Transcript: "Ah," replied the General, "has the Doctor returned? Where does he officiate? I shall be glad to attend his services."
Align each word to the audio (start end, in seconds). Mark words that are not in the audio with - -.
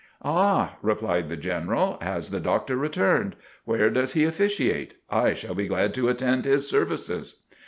"Ah," 0.23 0.77
replied 0.81 1.29
the 1.29 1.37
General, 1.37 1.99
"has 2.01 2.31
the 2.31 2.39
Doctor 2.39 2.75
returned? 2.75 3.35
Where 3.65 3.91
does 3.91 4.13
he 4.13 4.23
officiate? 4.23 4.95
I 5.11 5.35
shall 5.35 5.53
be 5.53 5.67
glad 5.67 5.93
to 5.93 6.09
attend 6.09 6.45
his 6.45 6.67
services." 6.67 7.37